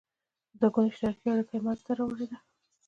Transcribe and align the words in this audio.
دوه 0.59 0.69
ګوني 0.73 0.89
اشتراکي 0.91 1.27
اړیکه 1.31 1.53
یې 1.55 1.61
مینځته 1.65 1.91
راوړې 1.97 2.25
ده. 2.31 2.37